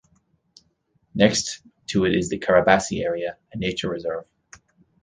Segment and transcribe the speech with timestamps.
[1.13, 4.25] Next to it is the Carabasi area, a nature reserve.